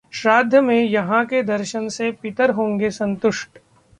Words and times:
श्राद्ध 0.13 0.55
में 0.55 0.81
यहां 0.83 1.23
के 1.25 1.41
दर्शन 1.43 1.87
से 1.89 2.11
पितर 2.11 2.49
होंगे 2.51 2.89
संतुष्ट 2.91 3.59